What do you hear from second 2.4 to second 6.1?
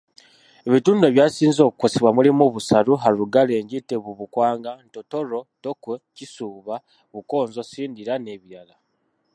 Busaru, Harugale, Ngite, Bubukwanga Ntotoro, Tokwe,